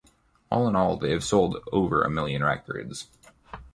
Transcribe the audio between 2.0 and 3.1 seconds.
a million records.